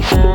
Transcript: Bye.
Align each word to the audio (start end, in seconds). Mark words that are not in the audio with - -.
Bye. 0.00 0.29